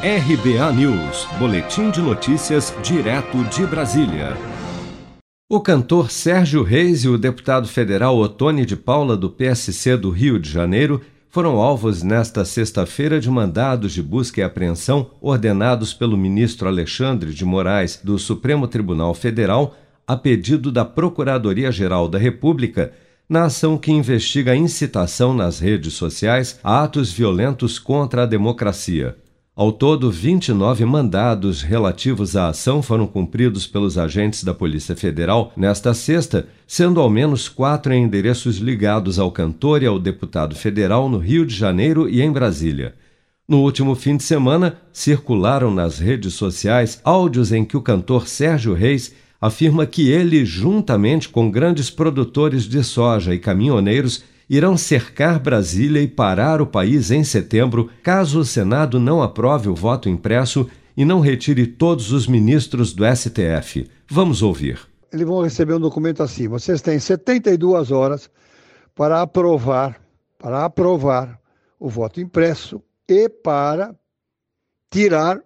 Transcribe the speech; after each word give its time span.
RBA 0.00 0.72
News, 0.74 1.26
Boletim 1.40 1.90
de 1.90 2.00
Notícias, 2.00 2.72
direto 2.84 3.42
de 3.46 3.66
Brasília. 3.66 4.36
O 5.50 5.58
cantor 5.60 6.12
Sérgio 6.12 6.62
Reis 6.62 7.02
e 7.02 7.08
o 7.08 7.18
deputado 7.18 7.66
federal 7.66 8.16
Otone 8.16 8.64
de 8.64 8.76
Paula, 8.76 9.16
do 9.16 9.28
PSC 9.28 9.96
do 9.96 10.10
Rio 10.10 10.38
de 10.38 10.48
Janeiro, 10.48 11.00
foram 11.28 11.56
alvos 11.56 12.04
nesta 12.04 12.44
sexta-feira 12.44 13.18
de 13.18 13.28
mandados 13.28 13.92
de 13.92 14.00
busca 14.00 14.40
e 14.40 14.44
apreensão 14.44 15.10
ordenados 15.20 15.92
pelo 15.92 16.16
ministro 16.16 16.68
Alexandre 16.68 17.34
de 17.34 17.44
Moraes, 17.44 17.98
do 18.00 18.20
Supremo 18.20 18.68
Tribunal 18.68 19.12
Federal, 19.14 19.76
a 20.06 20.16
pedido 20.16 20.70
da 20.70 20.84
Procuradoria-Geral 20.84 22.06
da 22.06 22.20
República, 22.20 22.92
na 23.28 23.46
ação 23.46 23.76
que 23.76 23.90
investiga 23.90 24.52
a 24.52 24.56
incitação 24.56 25.34
nas 25.34 25.58
redes 25.58 25.94
sociais 25.94 26.60
a 26.62 26.84
atos 26.84 27.10
violentos 27.10 27.80
contra 27.80 28.22
a 28.22 28.26
democracia. 28.26 29.16
Ao 29.58 29.72
todo, 29.72 30.08
29 30.08 30.84
mandados 30.84 31.62
relativos 31.62 32.36
à 32.36 32.50
ação 32.50 32.80
foram 32.80 33.08
cumpridos 33.08 33.66
pelos 33.66 33.98
agentes 33.98 34.44
da 34.44 34.54
Polícia 34.54 34.94
Federal 34.94 35.52
nesta 35.56 35.92
sexta, 35.94 36.46
sendo 36.64 37.00
ao 37.00 37.10
menos 37.10 37.48
quatro 37.48 37.92
em 37.92 38.04
endereços 38.04 38.58
ligados 38.58 39.18
ao 39.18 39.32
cantor 39.32 39.82
e 39.82 39.86
ao 39.86 39.98
deputado 39.98 40.54
federal 40.54 41.08
no 41.08 41.18
Rio 41.18 41.44
de 41.44 41.56
Janeiro 41.56 42.08
e 42.08 42.22
em 42.22 42.30
Brasília. 42.30 42.94
No 43.48 43.58
último 43.62 43.96
fim 43.96 44.16
de 44.16 44.22
semana, 44.22 44.78
circularam 44.92 45.74
nas 45.74 45.98
redes 45.98 46.34
sociais 46.34 47.00
áudios 47.02 47.50
em 47.50 47.64
que 47.64 47.76
o 47.76 47.82
cantor 47.82 48.28
Sérgio 48.28 48.74
Reis 48.74 49.12
afirma 49.40 49.86
que 49.86 50.08
ele, 50.08 50.44
juntamente 50.44 51.28
com 51.28 51.50
grandes 51.50 51.90
produtores 51.90 52.62
de 52.62 52.84
soja 52.84 53.34
e 53.34 53.40
caminhoneiros, 53.40 54.22
irão 54.48 54.76
cercar 54.76 55.38
Brasília 55.38 56.00
e 56.00 56.08
parar 56.08 56.60
o 56.60 56.66
país 56.66 57.10
em 57.10 57.22
setembro 57.22 57.90
caso 58.02 58.40
o 58.40 58.44
Senado 58.44 58.98
não 58.98 59.22
aprove 59.22 59.68
o 59.68 59.74
voto 59.74 60.08
impresso 60.08 60.68
e 60.96 61.04
não 61.04 61.20
retire 61.20 61.66
todos 61.66 62.10
os 62.12 62.26
ministros 62.26 62.92
do 62.92 63.04
STF. 63.04 63.88
Vamos 64.10 64.42
ouvir. 64.42 64.80
Eles 65.12 65.26
vão 65.26 65.42
receber 65.42 65.74
um 65.74 65.80
documento 65.80 66.22
assim: 66.22 66.48
vocês 66.48 66.82
têm 66.82 66.98
72 66.98 67.90
horas 67.90 68.30
para 68.94 69.22
aprovar, 69.22 70.00
para 70.38 70.64
aprovar 70.64 71.38
o 71.78 71.88
voto 71.88 72.20
impresso 72.20 72.82
e 73.08 73.28
para 73.28 73.94
tirar 74.90 75.40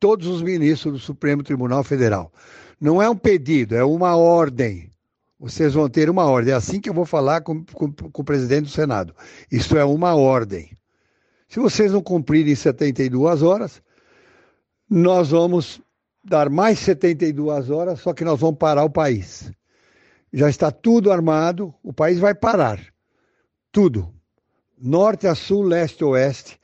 todos 0.00 0.26
os 0.26 0.42
ministros 0.42 0.92
do 0.94 0.98
Supremo 0.98 1.42
Tribunal 1.42 1.84
Federal. 1.84 2.32
Não 2.80 3.00
é 3.00 3.08
um 3.08 3.16
pedido, 3.16 3.74
é 3.74 3.84
uma 3.84 4.16
ordem. 4.16 4.90
Vocês 5.38 5.74
vão 5.74 5.88
ter 5.88 6.08
uma 6.08 6.24
ordem. 6.24 6.52
É 6.52 6.56
assim 6.56 6.80
que 6.80 6.88
eu 6.88 6.94
vou 6.94 7.04
falar 7.04 7.40
com, 7.42 7.64
com, 7.64 7.92
com 7.92 8.22
o 8.22 8.24
presidente 8.24 8.64
do 8.64 8.70
Senado. 8.70 9.14
Isso 9.50 9.76
é 9.76 9.84
uma 9.84 10.14
ordem. 10.14 10.76
Se 11.48 11.60
vocês 11.60 11.92
não 11.92 12.02
cumprirem 12.02 12.54
72 12.54 13.42
horas, 13.42 13.82
nós 14.88 15.30
vamos 15.30 15.80
dar 16.22 16.48
mais 16.48 16.78
72 16.78 17.70
horas, 17.70 18.00
só 18.00 18.12
que 18.12 18.24
nós 18.24 18.40
vamos 18.40 18.58
parar 18.58 18.84
o 18.84 18.90
país. 18.90 19.52
Já 20.32 20.48
está 20.48 20.70
tudo 20.70 21.12
armado, 21.12 21.74
o 21.82 21.92
país 21.92 22.18
vai 22.18 22.34
parar. 22.34 22.80
Tudo. 23.70 24.12
Norte 24.76 25.26
a 25.26 25.34
sul, 25.34 25.62
leste 25.62 26.02
a 26.02 26.06
oeste. 26.08 26.58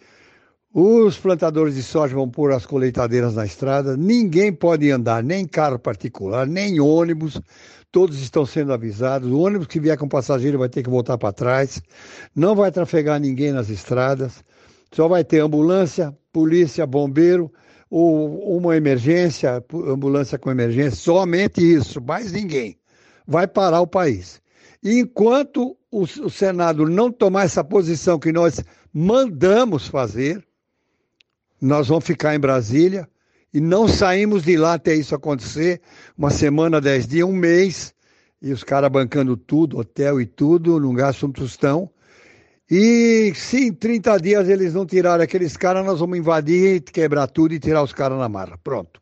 Os 0.73 1.19
plantadores 1.19 1.75
de 1.75 1.83
soja 1.83 2.15
vão 2.15 2.31
pôr 2.31 2.53
as 2.53 2.65
colheitadeiras 2.65 3.35
na 3.35 3.45
estrada. 3.45 3.97
Ninguém 3.97 4.53
pode 4.53 4.89
andar, 4.89 5.21
nem 5.21 5.45
carro 5.45 5.81
particular, 5.81 6.47
nem 6.47 6.79
ônibus 6.79 7.41
todos 7.91 8.21
estão 8.21 8.47
sendo 8.47 8.73
avisados. 8.73 9.29
O 9.29 9.41
ônibus 9.41 9.67
que 9.67 9.81
vier 9.81 9.99
com 9.99 10.09
passageiro 10.09 10.59
vai 10.59 10.69
ter 10.69 10.85
que 10.85 10.91
voltar 10.91 11.19
para 11.19 11.33
trás. 11.33 11.83
Não 12.35 12.55
vai 12.55 12.71
trafegar 12.71 13.19
ninguém 13.19 13.51
nas 13.51 13.69
estradas. 13.69 14.45
Só 14.93 15.09
vai 15.09 15.25
ter 15.25 15.41
ambulância, 15.41 16.17
polícia, 16.33 16.87
bombeiro, 16.87 17.53
ou 17.91 18.57
uma 18.57 18.77
emergência, 18.77 19.65
ambulância 19.89 20.39
com 20.39 20.53
emergência. 20.53 20.97
Somente 20.97 21.61
isso, 21.61 22.01
mais 22.01 22.31
ninguém. 22.31 22.79
Vai 23.27 23.49
parar 23.49 23.81
o 23.81 23.89
país. 23.89 24.41
E 24.83 25.01
enquanto 25.01 25.77
o, 25.91 26.03
o 26.03 26.31
Senado 26.31 26.89
não 26.89 27.11
tomar 27.11 27.45
essa 27.45 27.65
posição 27.65 28.21
que 28.21 28.33
nós 28.33 28.65
mandamos 28.93 29.89
fazer, 29.89 30.45
nós 31.61 31.89
vamos 31.89 32.05
ficar 32.05 32.35
em 32.35 32.41
Brasília 32.41 33.09
e 33.53 33.61
não 33.61 33.89
saímos 33.89 34.43
de 34.43 34.57
lá 34.57 34.75
até 34.75 34.95
isso 34.95 35.15
acontecer. 35.15 35.81
Uma 36.17 36.31
semana, 36.31 36.81
dez 36.81 37.07
dias, 37.07 37.29
um 37.29 37.33
mês, 37.33 37.93
e 38.41 38.53
os 38.53 38.65
caras 38.65 38.91
bancando 38.91 39.37
tudo, 39.37 39.79
hotel 39.79 40.21
e 40.21 40.27
tudo, 40.27 40.81
não 40.81 40.95
gastam 40.95 41.29
um 41.29 41.33
tostão. 41.33 41.91
E 42.71 43.33
se 43.35 43.67
em 43.67 43.73
30 43.73 44.17
dias 44.19 44.49
eles 44.49 44.75
não 44.75 44.87
tirarem 44.87 45.25
aqueles 45.25 45.57
caras, 45.57 45.85
nós 45.85 45.99
vamos 45.99 46.17
invadir, 46.17 46.81
quebrar 46.83 47.27
tudo 47.27 47.53
e 47.53 47.59
tirar 47.59 47.83
os 47.83 47.93
caras 47.93 48.19
na 48.19 48.29
marra. 48.29 48.57
Pronto. 48.63 49.01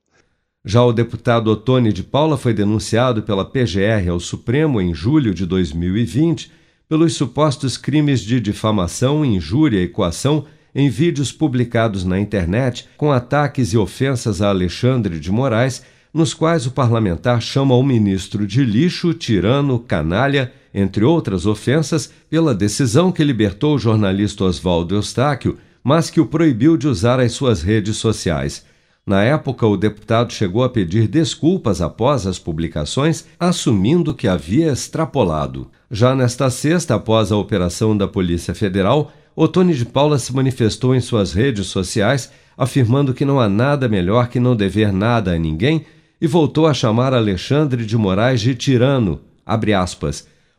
Já 0.65 0.83
o 0.83 0.93
deputado 0.93 1.49
Otone 1.49 1.93
de 1.93 2.03
Paula 2.03 2.37
foi 2.37 2.53
denunciado 2.53 3.23
pela 3.23 3.45
PGR 3.45 4.09
ao 4.11 4.19
Supremo 4.19 4.81
em 4.81 4.95
julho 4.95 5.33
de 5.33 5.47
2020 5.47 6.51
pelos 6.89 7.15
supostos 7.15 7.77
crimes 7.77 8.21
de 8.21 8.41
difamação, 8.41 9.25
injúria 9.25 9.83
e 9.83 9.89
coação 9.89 10.47
em 10.75 10.89
vídeos 10.89 11.33
publicados 11.33 12.05
na 12.05 12.19
internet 12.19 12.89
com 12.97 13.11
ataques 13.11 13.73
e 13.73 13.79
ofensas 13.79 14.43
a 14.43 14.49
Alexandre 14.49 15.19
de 15.19 15.31
Moraes, 15.31 15.83
nos 16.13 16.33
quais 16.35 16.67
o 16.67 16.71
parlamentar 16.71 17.41
chama 17.41 17.75
o 17.75 17.83
ministro 17.83 18.47
de 18.47 18.65
lixo, 18.65 19.13
tirano, 19.13 19.79
canalha, 19.79 20.53
entre 20.73 21.05
outras 21.05 21.47
ofensas, 21.47 22.13
pela 22.29 22.55
decisão 22.55 23.11
que 23.11 23.25
libertou 23.25 23.77
o 23.77 23.79
jornalista 23.79 24.45
Oswaldo 24.45 24.95
Eustáquio, 24.95 25.59
mas 25.83 26.11
que 26.11 26.21
o 26.21 26.27
proibiu 26.27 26.77
de 26.77 26.89
usar 26.89 27.21
as 27.21 27.33
suas 27.33 27.63
redes 27.63 27.97
sociais. 27.97 28.65
Na 29.09 29.23
época, 29.23 29.67
o 29.67 29.75
deputado 29.75 30.35
chegou 30.35 30.63
a 30.63 30.69
pedir 30.69 31.09
desculpas 31.09 31.81
após 31.81 32.27
as 32.27 32.39
publicações, 32.39 33.25
assumindo 33.41 34.13
que 34.13 34.29
havia 34.29 34.71
extrapolado. 34.71 35.71
Já 35.91 36.15
nesta 36.15 36.51
sexta, 36.51 36.95
após 36.95 37.33
a 37.33 37.37
operação 37.39 37.97
da 37.97 38.07
Polícia 38.07 38.55
Federal, 38.55 39.11
Otone 39.41 39.73
de 39.73 39.85
Paula 39.85 40.19
se 40.19 40.35
manifestou 40.35 40.97
em 40.97 41.01
suas 41.01 41.33
redes 41.33 41.69
sociais, 41.69 42.29
afirmando 42.57 43.15
que 43.15 43.25
não 43.25 43.39
há 43.39 43.49
nada 43.49 43.89
melhor 43.89 44.27
que 44.27 44.41
não 44.41 44.57
dever 44.57 44.93
nada 44.93 45.33
a 45.33 45.39
ninguém 45.39 45.87
e 46.21 46.27
voltou 46.27 46.67
a 46.67 46.75
chamar 46.75 47.15
Alexandre 47.15 47.87
de 47.87 47.97
Moraes 47.97 48.41
de 48.41 48.57
tirano. 48.57 49.21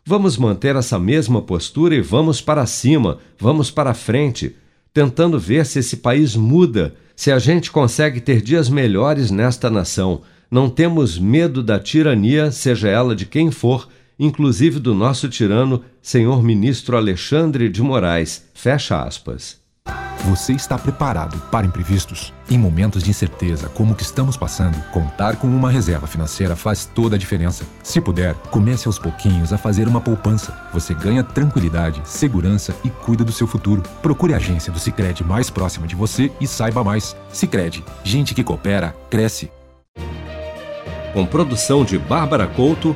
Vamos 0.06 0.38
manter 0.38 0.78
essa 0.78 0.98
mesma 0.98 1.42
postura 1.42 1.94
e 1.94 2.00
vamos 2.00 2.40
para 2.40 2.66
cima, 2.66 3.18
vamos 3.38 3.70
para 3.70 3.94
frente, 3.94 4.56
tentando 4.94 5.38
ver 5.38 5.66
se 5.66 5.80
esse 5.80 5.98
país 5.98 6.38
muda, 6.38 6.96
se 7.18 7.34
a 7.34 7.38
gente 7.38 7.70
consegue 7.70 8.22
ter 8.22 8.42
dias 8.42 8.70
melhores 8.70 9.30
nesta 9.30 9.70
nação. 9.70 10.22
Não 10.50 10.70
temos 10.70 11.20
medo 11.20 11.62
da 11.62 11.80
tirania, 11.80 12.50
seja 12.50 12.88
ela 12.88 13.14
de 13.14 13.26
quem 13.26 13.52
for, 13.52 13.90
inclusive 14.20 14.80
do 14.80 14.94
nosso 14.94 15.30
tirano, 15.30 15.82
senhor 16.02 16.44
ministro 16.44 16.98
Alexandre 16.98 17.70
de 17.70 17.82
Moraes. 17.82 18.44
Fecha 18.54 19.02
aspas. 19.02 19.58
Você 20.26 20.52
está 20.52 20.78
preparado 20.78 21.40
para 21.50 21.66
imprevistos? 21.66 22.34
Em 22.52 22.58
momentos 22.58 23.02
de 23.02 23.10
incerteza 23.10 23.70
como 23.70 23.94
o 23.94 23.96
que 23.96 24.04
estamos 24.04 24.36
passando, 24.36 24.78
contar 24.92 25.38
com 25.38 25.48
uma 25.48 25.72
reserva 25.72 26.08
financeira 26.08 26.58
faz 26.58 26.86
toda 26.86 27.16
a 27.16 27.20
diferença. 27.20 27.66
Se 27.82 28.02
puder, 28.02 28.36
comece 28.52 28.88
aos 28.88 29.00
pouquinhos 29.00 29.54
a 29.54 29.58
fazer 29.58 29.88
uma 29.88 30.02
poupança. 30.02 30.56
Você 30.74 30.94
ganha 30.94 31.24
tranquilidade, 31.24 32.02
segurança 32.04 32.76
e 32.84 32.90
cuida 32.90 33.24
do 33.24 33.32
seu 33.32 33.48
futuro. 33.48 33.82
Procure 34.02 34.34
a 34.34 34.38
agência 34.38 34.74
do 34.74 34.80
Sicredi 34.80 35.24
mais 35.24 35.50
próxima 35.50 35.88
de 35.88 35.96
você 35.96 36.30
e 36.40 36.46
saiba 36.46 36.84
mais. 36.84 37.16
Sicredi, 37.32 37.84
gente 38.04 38.36
que 38.36 38.44
coopera 38.44 38.94
cresce. 39.10 39.50
Com 41.14 41.26
produção 41.26 41.84
de 41.86 41.98
Bárbara 41.98 42.46
Couto 42.46 42.96